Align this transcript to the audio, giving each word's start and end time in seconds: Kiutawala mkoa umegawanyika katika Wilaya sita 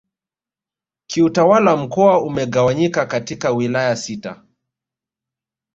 Kiutawala 1.07 1.77
mkoa 1.77 2.21
umegawanyika 2.23 3.05
katika 3.05 3.51
Wilaya 3.51 3.95
sita 3.95 4.43